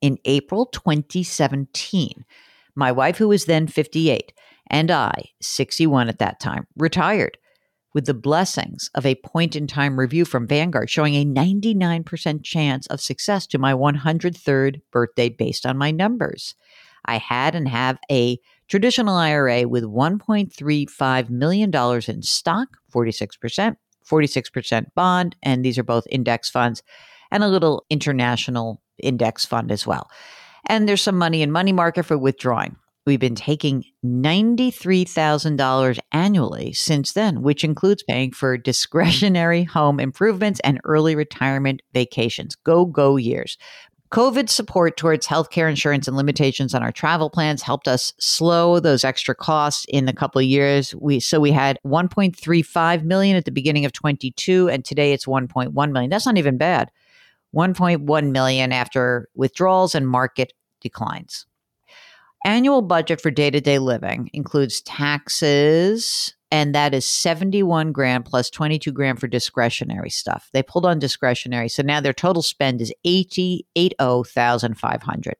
In 0.00 0.18
April 0.24 0.66
2017, 0.66 2.24
my 2.74 2.92
wife, 2.92 3.18
who 3.18 3.28
was 3.28 3.46
then 3.46 3.66
58, 3.66 4.32
and 4.68 4.90
I, 4.90 5.30
61 5.40 6.08
at 6.08 6.18
that 6.18 6.40
time, 6.40 6.66
retired 6.76 7.38
with 7.94 8.06
the 8.06 8.14
blessings 8.14 8.90
of 8.94 9.06
a 9.06 9.14
point 9.14 9.54
in 9.54 9.66
time 9.66 9.98
review 9.98 10.24
from 10.24 10.48
Vanguard 10.48 10.90
showing 10.90 11.14
a 11.14 11.24
99% 11.24 12.42
chance 12.42 12.86
of 12.88 13.00
success 13.00 13.46
to 13.46 13.58
my 13.58 13.72
103rd 13.72 14.82
birthday 14.90 15.28
based 15.28 15.64
on 15.64 15.78
my 15.78 15.90
numbers. 15.90 16.54
I 17.04 17.18
had 17.18 17.54
and 17.54 17.68
have 17.68 17.98
a 18.10 18.38
traditional 18.68 19.14
IRA 19.14 19.68
with 19.68 19.84
$1.35 19.84 21.30
million 21.30 21.70
in 22.08 22.22
stock, 22.22 22.78
46%, 22.94 23.76
46% 24.08 24.84
bond, 24.94 25.36
and 25.42 25.64
these 25.64 25.78
are 25.78 25.82
both 25.82 26.06
index 26.10 26.50
funds, 26.50 26.82
and 27.30 27.42
a 27.42 27.48
little 27.48 27.84
international 27.90 28.80
index 29.02 29.44
fund 29.44 29.72
as 29.72 29.86
well. 29.86 30.08
And 30.66 30.88
there's 30.88 31.02
some 31.02 31.18
money 31.18 31.42
in 31.42 31.50
money 31.50 31.72
market 31.72 32.04
for 32.04 32.16
withdrawing. 32.16 32.76
We've 33.06 33.20
been 33.20 33.34
taking 33.34 33.84
$93,000 34.04 35.98
annually 36.12 36.72
since 36.72 37.12
then, 37.12 37.42
which 37.42 37.62
includes 37.62 38.02
paying 38.02 38.32
for 38.32 38.56
discretionary 38.56 39.64
home 39.64 40.00
improvements 40.00 40.58
and 40.60 40.80
early 40.84 41.14
retirement 41.14 41.82
vacations. 41.92 42.54
Go, 42.54 42.86
go 42.86 43.16
years. 43.16 43.58
COVID 44.14 44.48
support 44.48 44.96
towards 44.96 45.26
healthcare 45.26 45.68
insurance 45.68 46.06
and 46.06 46.16
limitations 46.16 46.72
on 46.72 46.84
our 46.84 46.92
travel 46.92 47.28
plans 47.28 47.62
helped 47.62 47.88
us 47.88 48.12
slow 48.20 48.78
those 48.78 49.02
extra 49.02 49.34
costs 49.34 49.86
in 49.88 50.08
a 50.08 50.12
couple 50.12 50.38
of 50.38 50.44
years. 50.44 50.94
We 50.94 51.18
so 51.18 51.40
we 51.40 51.50
had 51.50 51.80
1.35 51.84 53.02
million 53.02 53.36
at 53.36 53.44
the 53.44 53.50
beginning 53.50 53.84
of 53.84 53.92
22 53.92 54.68
and 54.68 54.84
today 54.84 55.12
it's 55.12 55.26
1.1 55.26 55.90
million. 55.90 56.10
That's 56.10 56.26
not 56.26 56.38
even 56.38 56.56
bad. 56.56 56.92
1.1 57.56 58.30
million 58.30 58.70
after 58.70 59.28
withdrawals 59.34 59.96
and 59.96 60.06
market 60.06 60.52
declines. 60.80 61.46
Annual 62.44 62.82
budget 62.82 63.20
for 63.20 63.32
day-to-day 63.32 63.80
living 63.80 64.30
includes 64.32 64.80
taxes, 64.82 66.36
and 66.54 66.72
that 66.72 66.94
is 66.94 67.04
71 67.04 67.90
grand 67.90 68.24
plus 68.26 68.48
22 68.48 68.92
grand 68.92 69.18
for 69.18 69.26
discretionary 69.26 70.08
stuff. 70.08 70.48
They 70.52 70.62
pulled 70.62 70.86
on 70.86 71.00
discretionary, 71.00 71.68
so 71.68 71.82
now 71.82 72.00
their 72.00 72.12
total 72.12 72.42
spend 72.42 72.80
is 72.80 72.94
88,500. 73.02 75.34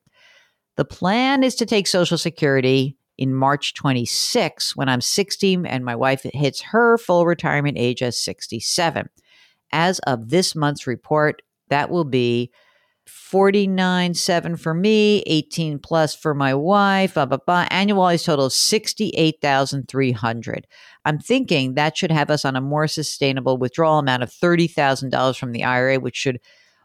The 0.76 0.84
plan 0.84 1.44
is 1.44 1.54
to 1.54 1.66
take 1.66 1.86
Social 1.86 2.18
Security 2.18 2.96
in 3.16 3.32
March 3.32 3.74
26 3.74 4.74
when 4.74 4.88
I'm 4.88 5.00
60 5.00 5.58
and 5.66 5.84
my 5.84 5.94
wife 5.94 6.24
hits 6.24 6.62
her 6.62 6.98
full 6.98 7.26
retirement 7.26 7.78
age 7.78 8.02
as 8.02 8.20
67. 8.20 9.08
As 9.70 10.00
of 10.00 10.30
this 10.30 10.56
month's 10.56 10.88
report, 10.88 11.42
that 11.68 11.90
will 11.90 12.04
be 12.04 12.50
49 13.06 14.14
7 14.14 14.56
for 14.56 14.74
me 14.74 15.22
18 15.26 15.78
plus 15.78 16.14
for 16.14 16.34
my 16.34 16.54
wife 16.54 17.14
blah 17.14 17.26
blah 17.26 17.38
blah. 17.44 17.66
Annualized 17.68 18.24
total 18.24 18.46
of 18.46 18.52
68300 18.52 20.66
i'm 21.04 21.18
thinking 21.18 21.74
that 21.74 21.96
should 21.96 22.10
have 22.10 22.30
us 22.30 22.44
on 22.44 22.56
a 22.56 22.60
more 22.60 22.88
sustainable 22.88 23.58
withdrawal 23.58 23.98
amount 23.98 24.22
of 24.22 24.30
$30000 24.30 25.38
from 25.38 25.52
the 25.52 25.64
ira 25.64 25.98
which 25.98 26.16
should 26.16 26.40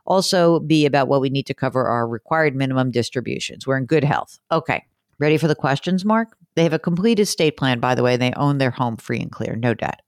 also 0.06 0.60
be 0.60 0.86
about 0.86 1.08
what 1.08 1.22
we 1.22 1.30
need 1.30 1.46
to 1.46 1.54
cover 1.54 1.88
our 1.88 2.08
required 2.08 2.56
minimum 2.56 2.90
distributions. 2.90 3.68
We're 3.68 3.78
in 3.78 3.86
good 3.86 4.04
health. 4.04 4.40
Okay 4.52 4.86
ready 5.20 5.38
for 5.38 5.48
the 5.48 5.56
questions 5.56 6.04
mark? 6.04 6.36
They 6.56 6.64
have 6.64 6.74
a 6.74 6.80
complete 6.80 7.20
estate 7.20 7.58
plan 7.58 7.80
by 7.80 7.96
the 7.96 8.04
way. 8.04 8.18
They 8.18 8.34
own 8.34 8.58
their 8.58 8.72
home 8.72 8.98
free 8.98 9.20
and 9.20 9.32
clear 9.32 9.56
no 9.56 9.74
debt. 9.74 10.02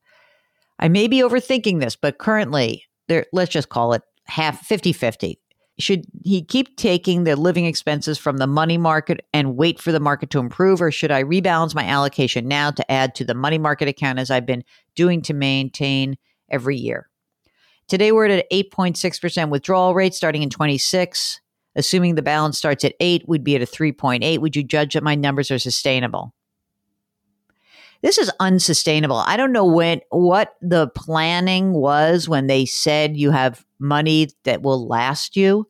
I 0.79 0.89
may 0.89 1.07
be 1.07 1.21
overthinking 1.21 1.79
this 1.79 1.95
but 1.95 2.17
currently 2.17 2.85
let's 3.31 3.51
just 3.51 3.69
call 3.69 3.93
it 3.93 4.01
half 4.25 4.65
50 4.65 4.93
50 4.93 5.39
should 5.79 6.05
he 6.23 6.43
keep 6.43 6.75
taking 6.77 7.23
the 7.23 7.35
living 7.35 7.65
expenses 7.65 8.17
from 8.17 8.37
the 8.37 8.47
money 8.47 8.77
market 8.77 9.25
and 9.33 9.55
wait 9.57 9.79
for 9.79 9.91
the 9.91 9.99
market 9.99 10.29
to 10.31 10.39
improve, 10.39 10.81
or 10.81 10.91
should 10.91 11.11
I 11.11 11.23
rebalance 11.23 11.73
my 11.73 11.83
allocation 11.83 12.47
now 12.47 12.71
to 12.71 12.91
add 12.91 13.15
to 13.15 13.25
the 13.25 13.33
money 13.33 13.57
market 13.57 13.87
account 13.87 14.19
as 14.19 14.29
I've 14.29 14.45
been 14.45 14.63
doing 14.95 15.21
to 15.23 15.33
maintain 15.33 16.17
every 16.49 16.77
year? 16.77 17.09
Today 17.87 18.11
we're 18.11 18.25
at 18.25 18.31
an 18.31 18.43
8.6% 18.51 19.49
withdrawal 19.49 19.93
rate 19.93 20.13
starting 20.13 20.43
in 20.43 20.49
26. 20.49 21.41
Assuming 21.75 22.15
the 22.15 22.21
balance 22.21 22.57
starts 22.57 22.83
at 22.83 22.95
8, 22.99 23.23
we'd 23.27 23.43
be 23.43 23.55
at 23.55 23.61
a 23.61 23.65
3.8. 23.65 24.39
Would 24.39 24.55
you 24.55 24.63
judge 24.63 24.93
that 24.93 25.03
my 25.03 25.15
numbers 25.15 25.51
are 25.51 25.59
sustainable? 25.59 26.33
This 28.01 28.17
is 28.17 28.31
unsustainable. 28.39 29.17
I 29.17 29.37
don't 29.37 29.51
know 29.51 29.65
when 29.65 30.01
what 30.09 30.55
the 30.61 30.87
planning 30.87 31.73
was 31.73 32.27
when 32.27 32.47
they 32.47 32.65
said 32.65 33.17
you 33.17 33.31
have 33.31 33.65
money 33.79 34.29
that 34.43 34.61
will 34.61 34.87
last 34.87 35.37
you, 35.37 35.67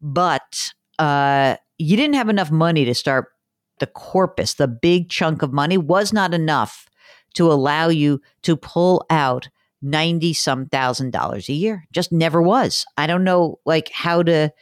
but 0.00 0.72
uh, 0.98 1.56
you 1.78 1.96
didn't 1.96 2.16
have 2.16 2.28
enough 2.28 2.50
money 2.50 2.84
to 2.84 2.94
start 2.94 3.32
the 3.78 3.86
corpus. 3.86 4.54
The 4.54 4.68
big 4.68 5.08
chunk 5.08 5.42
of 5.42 5.52
money 5.52 5.78
was 5.78 6.12
not 6.12 6.34
enough 6.34 6.88
to 7.34 7.52
allow 7.52 7.88
you 7.88 8.20
to 8.42 8.56
pull 8.56 9.06
out 9.10 9.48
90 9.82 10.32
some 10.34 10.66
thousand 10.66 11.12
dollars 11.12 11.48
a 11.48 11.52
year. 11.52 11.86
Just 11.92 12.10
never 12.10 12.42
was. 12.42 12.84
I 12.96 13.06
don't 13.06 13.24
know 13.24 13.60
like 13.64 13.90
how 13.92 14.22
to 14.24 14.52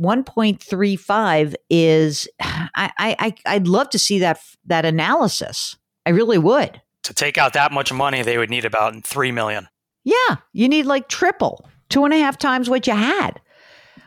1.35 0.00 1.54
is 1.70 2.28
I, 2.40 2.90
I 2.98 3.34
I'd 3.46 3.68
love 3.68 3.90
to 3.90 3.98
see 3.98 4.18
that 4.20 4.40
that 4.66 4.84
analysis. 4.84 5.76
I 6.08 6.12
really 6.12 6.38
would. 6.38 6.80
To 7.02 7.12
take 7.12 7.36
out 7.36 7.52
that 7.52 7.70
much 7.70 7.92
money, 7.92 8.22
they 8.22 8.38
would 8.38 8.48
need 8.48 8.64
about 8.64 9.04
three 9.04 9.30
million. 9.30 9.68
Yeah, 10.04 10.36
you 10.54 10.66
need 10.66 10.86
like 10.86 11.10
triple, 11.10 11.68
two 11.90 12.06
and 12.06 12.14
a 12.14 12.18
half 12.18 12.38
times 12.38 12.70
what 12.70 12.86
you 12.86 12.94
had. 12.94 13.38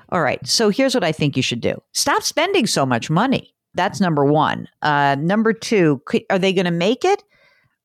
All 0.09 0.23
right, 0.23 0.45
so 0.45 0.69
here's 0.69 0.95
what 0.95 1.03
I 1.03 1.11
think 1.11 1.37
you 1.37 1.43
should 1.43 1.61
do: 1.61 1.75
stop 1.93 2.23
spending 2.23 2.65
so 2.65 2.87
much 2.87 3.11
money. 3.11 3.53
That's 3.75 4.01
number 4.01 4.25
one. 4.25 4.67
Uh, 4.81 5.15
number 5.19 5.53
two, 5.53 6.01
are 6.31 6.39
they 6.39 6.53
going 6.53 6.65
to 6.65 6.71
make 6.71 7.05
it? 7.05 7.23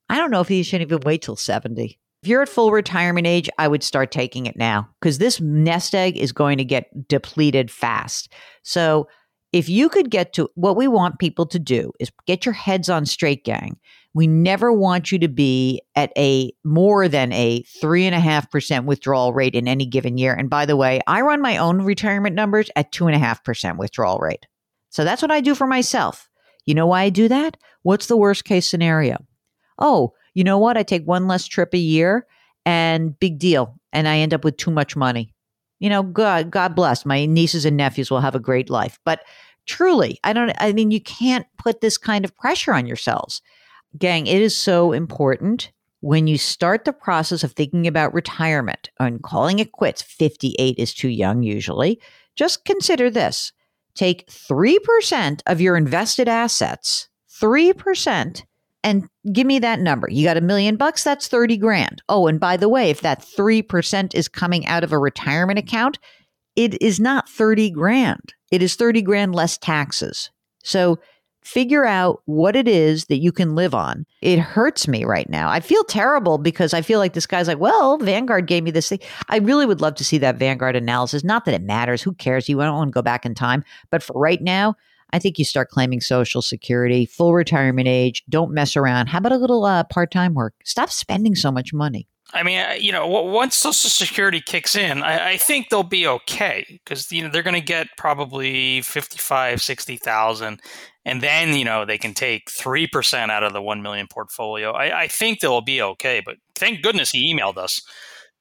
I 0.08 0.16
don't 0.16 0.30
know 0.30 0.40
if 0.40 0.50
you 0.50 0.64
should 0.64 0.80
even 0.80 1.00
wait 1.04 1.20
till 1.20 1.37
seventy. 1.37 1.99
If 2.23 2.30
you're 2.30 2.40
at 2.40 2.49
full 2.49 2.70
retirement 2.70 3.26
age, 3.26 3.50
I 3.58 3.68
would 3.68 3.82
start 3.82 4.11
taking 4.11 4.46
it 4.46 4.56
now 4.56 4.88
because 4.99 5.18
this 5.18 5.42
nest 5.42 5.94
egg 5.94 6.16
is 6.16 6.32
going 6.32 6.56
to 6.56 6.64
get 6.64 7.06
depleted 7.06 7.70
fast. 7.70 8.32
So 8.62 9.08
if 9.52 9.68
you 9.68 9.88
could 9.88 10.11
get 10.11 10.32
to 10.35 10.49
what 10.54 10.76
we 10.76 10.88
want 10.88 11.18
people 11.18 11.46
to 11.46 11.58
do 11.58 11.92
is 12.00 12.11
get 12.26 12.44
your 12.44 12.54
heads 12.54 12.88
on 12.88 13.06
straight, 13.06 13.44
gang. 13.44 13.76
We 14.16 14.26
never 14.26 14.73
want 14.73 15.12
you 15.12 15.18
to 15.18 15.28
be 15.28 15.82
at 15.94 16.11
a 16.16 16.50
more 16.64 17.06
than 17.06 17.35
a 17.35 17.62
three 17.82 18.06
and 18.06 18.14
a 18.14 18.18
half 18.18 18.50
percent 18.50 18.87
withdrawal 18.87 19.35
rate 19.35 19.54
in 19.54 19.68
any 19.68 19.85
given 19.85 20.16
year. 20.16 20.32
And 20.32 20.49
by 20.49 20.64
the 20.64 20.75
way, 20.75 21.02
I 21.06 21.20
run 21.20 21.42
my 21.42 21.58
own 21.58 21.82
retirement 21.82 22.35
numbers 22.35 22.70
at 22.76 22.92
two 22.92 23.08
and 23.08 23.14
a 23.14 23.18
half 23.18 23.44
percent 23.44 23.76
withdrawal 23.76 24.16
rate. 24.16 24.46
So 24.88 25.04
that's 25.04 25.20
what 25.20 25.30
I 25.30 25.42
do 25.42 25.54
for 25.54 25.66
myself. 25.66 26.30
You 26.64 26.73
know 26.73 26.87
why 26.87 27.02
I 27.02 27.11
do 27.11 27.28
that? 27.28 27.58
What's 27.82 28.06
the 28.06 28.16
worst 28.16 28.46
case 28.46 28.66
scenario? 28.66 29.18
Oh, 29.78 30.14
you 30.32 30.44
know 30.44 30.56
what? 30.56 30.78
I 30.78 30.82
take 30.82 31.04
one 31.04 31.28
less 31.28 31.46
trip 31.46 31.75
a 31.75 31.78
year 31.78 32.26
and 32.64 33.20
big 33.20 33.38
deal. 33.38 33.78
And 33.92 34.08
I 34.08 34.16
end 34.16 34.32
up 34.32 34.44
with 34.44 34.56
too 34.56 34.70
much 34.70 34.96
money. 34.96 35.35
You 35.78 35.90
know, 35.90 36.02
God, 36.02 36.50
God 36.50 36.75
bless. 36.75 37.04
My 37.04 37.26
nieces 37.26 37.66
and 37.66 37.76
nephews 37.76 38.11
will 38.11 38.23
have 38.23 38.35
a 38.35 38.40
great 38.40 38.70
life. 38.70 38.99
But 39.04 39.20
truly, 39.66 40.18
I 40.25 40.32
don't, 40.32 40.52
I 40.58 40.73
mean, 40.73 40.90
you 40.90 41.02
can't 41.02 41.46
put 41.58 41.82
this 41.82 41.99
kind 41.99 42.25
of 42.25 42.35
pressure 42.35 42.73
on 42.73 42.87
yourselves. 42.87 43.42
Gang, 43.98 44.26
it 44.26 44.42
is 44.42 44.56
so 44.56 44.92
important 44.92 45.70
when 46.00 46.26
you 46.26 46.38
start 46.38 46.84
the 46.84 46.92
process 46.92 47.42
of 47.42 47.52
thinking 47.52 47.86
about 47.86 48.14
retirement 48.14 48.90
and 49.00 49.22
calling 49.22 49.58
it 49.58 49.72
quits, 49.72 50.02
58 50.02 50.78
is 50.78 50.94
too 50.94 51.08
young 51.08 51.42
usually. 51.42 52.00
Just 52.34 52.64
consider 52.64 53.10
this 53.10 53.52
take 53.94 54.28
3% 54.28 55.40
of 55.46 55.60
your 55.60 55.76
invested 55.76 56.28
assets, 56.28 57.08
3%, 57.40 58.44
and 58.84 59.08
give 59.32 59.46
me 59.46 59.58
that 59.58 59.80
number. 59.80 60.08
You 60.10 60.24
got 60.24 60.36
a 60.36 60.42
million 60.42 60.76
bucks, 60.76 61.02
that's 61.02 61.28
30 61.28 61.56
grand. 61.56 62.02
Oh, 62.08 62.26
and 62.26 62.38
by 62.38 62.56
the 62.56 62.68
way, 62.68 62.90
if 62.90 63.00
that 63.00 63.22
3% 63.22 64.14
is 64.14 64.28
coming 64.28 64.66
out 64.66 64.84
of 64.84 64.92
a 64.92 64.98
retirement 64.98 65.58
account, 65.58 65.98
it 66.54 66.80
is 66.80 67.00
not 67.00 67.28
30 67.28 67.70
grand. 67.70 68.34
It 68.52 68.62
is 68.62 68.76
30 68.76 69.02
grand 69.02 69.34
less 69.34 69.58
taxes. 69.58 70.30
So 70.62 70.98
figure 71.46 71.86
out 71.86 72.22
what 72.24 72.56
it 72.56 72.66
is 72.66 73.04
that 73.04 73.18
you 73.18 73.30
can 73.30 73.54
live 73.54 73.72
on. 73.72 74.04
It 74.20 74.40
hurts 74.40 74.88
me 74.88 75.04
right 75.04 75.28
now. 75.30 75.48
I 75.48 75.60
feel 75.60 75.84
terrible 75.84 76.38
because 76.38 76.74
I 76.74 76.82
feel 76.82 76.98
like 76.98 77.12
this 77.12 77.26
guy's 77.26 77.46
like, 77.46 77.60
well, 77.60 77.98
Vanguard 77.98 78.48
gave 78.48 78.64
me 78.64 78.72
this 78.72 78.88
thing. 78.88 78.98
I 79.28 79.38
really 79.38 79.64
would 79.64 79.80
love 79.80 79.94
to 79.96 80.04
see 80.04 80.18
that 80.18 80.36
Vanguard 80.36 80.74
analysis. 80.74 81.22
Not 81.22 81.44
that 81.44 81.54
it 81.54 81.62
matters. 81.62 82.02
Who 82.02 82.14
cares? 82.14 82.48
You 82.48 82.58
don't 82.58 82.74
want 82.74 82.88
to 82.88 82.92
go 82.92 83.00
back 83.00 83.24
in 83.24 83.34
time. 83.34 83.62
But 83.90 84.02
for 84.02 84.18
right 84.18 84.42
now, 84.42 84.74
I 85.12 85.20
think 85.20 85.38
you 85.38 85.44
start 85.44 85.70
claiming 85.70 86.00
Social 86.00 86.42
Security, 86.42 87.06
full 87.06 87.32
retirement 87.32 87.86
age. 87.86 88.25
Don't 88.28 88.52
mess 88.52 88.76
around. 88.76 89.06
How 89.06 89.18
about 89.18 89.30
a 89.32 89.36
little 89.36 89.64
uh, 89.64 89.84
part 89.84 90.10
time 90.10 90.34
work? 90.34 90.54
Stop 90.64 90.90
spending 90.90 91.36
so 91.36 91.52
much 91.52 91.73
money. 91.73 92.08
I 92.32 92.42
mean, 92.42 92.60
you 92.80 92.90
know, 92.90 93.06
once 93.06 93.56
Social 93.56 93.88
Security 93.88 94.40
kicks 94.40 94.75
in, 94.75 95.00
I, 95.00 95.30
I 95.30 95.36
think 95.36 95.68
they'll 95.68 95.84
be 95.84 96.08
okay 96.08 96.66
because 96.68 97.12
you 97.12 97.23
know 97.23 97.28
they're 97.28 97.44
going 97.44 97.54
to 97.54 97.60
get 97.60 97.86
probably 97.97 98.82
55, 98.82 99.62
60,000 99.62 100.60
and 101.06 101.23
then 101.23 101.56
you 101.56 101.64
know 101.64 101.86
they 101.86 101.97
can 101.97 102.12
take 102.12 102.50
3% 102.50 103.30
out 103.30 103.45
of 103.45 103.54
the 103.54 103.62
1 103.62 103.80
million 103.80 104.08
portfolio. 104.08 104.73
I, 104.73 105.02
I 105.02 105.08
think 105.08 105.40
they'll 105.40 105.62
be 105.62 105.80
okay, 105.80 106.21
but 106.23 106.36
thank 106.54 106.82
goodness 106.82 107.12
he 107.12 107.32
emailed 107.32 107.56
us. 107.56 107.80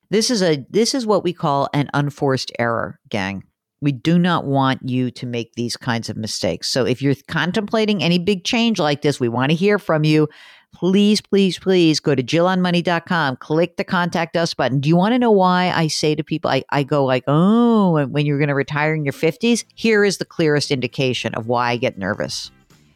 This 0.10 0.30
is 0.30 0.41
a 0.41 0.65
this 0.69 0.93
is 0.93 1.06
what 1.06 1.23
we 1.23 1.32
call 1.32 1.69
an 1.73 1.89
unforced 1.93 2.51
error, 2.60 2.99
gang. 3.10 3.43
We 3.82 3.91
do 3.91 4.17
not 4.17 4.45
want 4.45 4.88
you 4.88 5.12
to 5.12 5.25
make 5.25 5.54
these 5.54 5.78
kinds 5.78 6.10
of 6.10 6.17
mistakes. 6.17 6.69
So 6.69 6.86
if 6.86 7.01
you're 7.01 7.15
contemplating 7.28 8.01
any 8.01 8.17
big 8.17 8.43
change 8.43 8.80
like 8.80 9.04
this, 9.04 9.19
we 9.19 9.30
want 9.30 9.51
to 9.51 9.56
hear 9.56 9.78
from 9.78 10.04
you. 10.04 10.28
Please, 10.73 11.21
please, 11.21 11.60
please 11.60 11.99
go 11.99 12.15
to 12.15 12.23
jillonmoney.com, 12.23 13.38
click 13.38 13.78
the 13.78 13.84
contact 13.84 14.36
us 14.36 14.54
button. 14.54 14.80
Do 14.80 14.89
you 14.89 14.95
want 14.95 15.13
to 15.13 15.19
know 15.19 15.32
why 15.32 15.71
I 15.73 15.88
say 15.88 16.15
to 16.15 16.23
people, 16.23 16.51
I, 16.51 16.63
I 16.69 16.84
go 16.84 17.06
like, 17.06 17.23
oh, 17.28 18.06
when 18.08 18.25
you're 18.25 18.39
going 18.39 18.49
to 18.49 18.56
retire 18.56 18.93
in 18.93 19.06
your 19.06 19.13
50s? 19.13 19.63
Here 19.75 20.04
is 20.04 20.17
the 20.17 20.25
clearest 20.25 20.71
indication 20.71 21.34
of 21.36 21.47
why 21.47 21.71
I 21.71 21.78
get 21.78 21.97
nervous. 21.97 22.51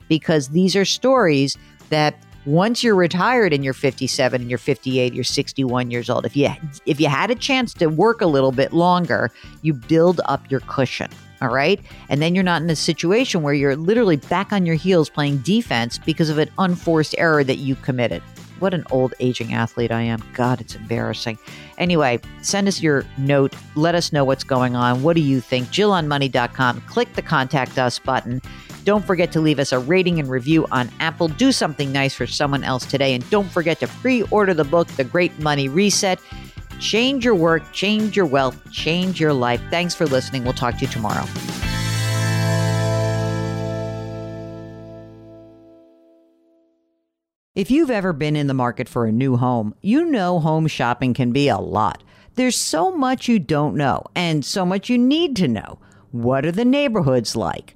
Because 0.10 0.50
these 0.50 0.76
are 0.76 0.84
stories 0.84 1.58
that 1.90 2.16
once 2.46 2.84
you're 2.84 2.96
retired 2.96 3.54
and 3.54 3.64
you're 3.64 3.74
57 3.74 4.42
and 4.42 4.50
you're 4.50 4.58
58 4.58 5.14
you're 5.14 5.24
61 5.26 5.92
years 5.92 6.10
old 6.10 6.26
if 6.26 6.38
you 6.38 6.50
if 6.86 7.00
you 7.00 7.10
had 7.10 7.30
a 7.30 7.36
chance 7.36 7.74
to 7.74 7.88
work 7.88 8.22
a 8.22 8.26
little 8.26 8.54
bit 8.54 8.72
longer 8.72 9.30
you 9.62 9.74
build 9.74 10.22
up 10.26 10.50
your 10.50 10.62
cushion 10.62 11.12
all 11.42 11.50
right 11.50 11.82
and 12.08 12.22
then 12.22 12.34
you're 12.34 12.44
not 12.44 12.62
in 12.62 12.70
a 12.70 12.78
situation 12.78 13.44
where 13.44 13.54
you're 13.54 13.76
literally 13.76 14.16
back 14.16 14.54
on 14.54 14.66
your 14.66 14.76
heels 14.76 15.10
playing 15.10 15.38
defense 15.40 15.98
because 15.98 16.30
of 16.30 16.38
an 16.38 16.50
unforced 16.58 17.14
error 17.18 17.44
that 17.44 17.58
you 17.58 17.76
committed 17.76 18.24
what 18.60 18.74
an 18.74 18.84
old 18.92 19.14
aging 19.20 19.54
athlete 19.54 19.92
I 19.92 20.02
am. 20.02 20.22
God, 20.34 20.62
it's 20.62 20.76
embarrassing. 20.76 21.38
Anyway, 21.78 22.20
send 22.42 22.68
us 22.68 22.82
your 22.82 23.06
note. 23.18 23.56
Let 23.76 23.96
us 23.96 24.12
know 24.12 24.24
what's 24.26 24.44
going 24.44 24.76
on. 24.76 25.02
What 25.02 25.16
do 25.16 25.22
you 25.22 25.40
think? 25.40 25.68
JillOnMoney.com. 25.70 26.82
Click 26.82 27.14
the 27.14 27.22
contact 27.22 27.78
us 27.78 28.00
button. 28.00 28.42
Don't 28.90 29.06
forget 29.06 29.32
to 29.34 29.40
leave 29.40 29.60
us 29.60 29.72
a 29.72 29.78
rating 29.78 30.20
and 30.20 30.28
review 30.28 30.66
on 30.72 30.90
Apple. 31.00 31.28
Do 31.28 31.52
something 31.52 31.92
nice 31.92 32.16
for 32.16 32.26
someone 32.26 32.64
else 32.64 32.88
today. 32.88 33.14
And 33.14 33.30
don't 33.30 33.48
forget 33.48 33.80
to 33.82 33.88
pre 33.88 34.24
order 34.32 34.52
the 34.56 34.64
book, 34.64 34.88
The 34.88 35.04
Great 35.04 35.38
Money 35.38 35.70
Reset. 35.70 36.20
Change 36.80 37.24
your 37.24 37.36
work, 37.36 37.62
change 37.72 38.18
your 38.18 38.26
wealth, 38.26 38.60
change 38.72 39.20
your 39.20 39.32
life. 39.32 39.62
Thanks 39.70 39.94
for 39.94 40.08
listening. 40.08 40.44
We'll 40.44 40.54
talk 40.54 40.74
to 40.78 40.82
you 40.82 40.88
tomorrow. 40.88 41.24
If 47.54 47.70
you've 47.70 47.92
ever 47.92 48.12
been 48.12 48.36
in 48.36 48.48
the 48.48 48.56
market 48.56 48.90
for 48.90 49.06
a 49.06 49.12
new 49.12 49.38
home, 49.38 49.76
you 49.84 50.04
know 50.04 50.40
home 50.40 50.66
shopping 50.66 51.14
can 51.14 51.32
be 51.32 51.48
a 51.48 51.60
lot. 51.60 52.04
There's 52.34 52.58
so 52.58 52.90
much 52.90 53.28
you 53.28 53.38
don't 53.38 53.76
know 53.76 54.06
and 54.16 54.44
so 54.44 54.66
much 54.66 54.90
you 54.90 54.98
need 54.98 55.36
to 55.36 55.48
know. 55.48 55.78
What 56.10 56.44
are 56.44 56.52
the 56.52 56.66
neighborhoods 56.66 57.36
like? 57.36 57.76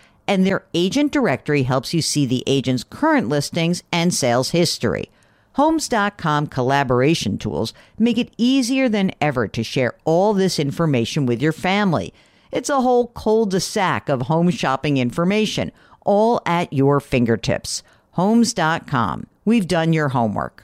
and 0.31 0.47
their 0.47 0.63
agent 0.73 1.11
directory 1.11 1.63
helps 1.63 1.93
you 1.93 2.01
see 2.01 2.25
the 2.25 2.41
agent's 2.47 2.85
current 2.85 3.27
listings 3.27 3.83
and 3.91 4.13
sales 4.13 4.51
history. 4.51 5.11
Homes.com 5.55 6.47
collaboration 6.47 7.37
tools 7.37 7.73
make 7.99 8.17
it 8.17 8.31
easier 8.37 8.87
than 8.87 9.11
ever 9.19 9.49
to 9.49 9.61
share 9.61 9.93
all 10.05 10.33
this 10.33 10.57
information 10.57 11.25
with 11.25 11.41
your 11.41 11.51
family. 11.51 12.13
It's 12.49 12.69
a 12.69 12.79
whole 12.79 13.07
cul-de-sac 13.07 14.07
of 14.07 14.21
home 14.23 14.51
shopping 14.51 14.95
information, 14.95 15.73
all 16.05 16.41
at 16.45 16.71
your 16.71 17.01
fingertips. 17.01 17.83
Homes.com. 18.11 19.27
We've 19.43 19.67
done 19.67 19.91
your 19.91 20.09
homework. 20.09 20.63